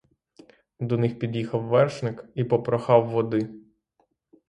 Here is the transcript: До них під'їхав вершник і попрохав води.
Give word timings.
До 0.79 0.97
них 0.97 1.19
під'їхав 1.19 1.63
вершник 1.63 2.25
і 2.35 2.43
попрохав 2.43 3.09
води. 3.09 3.49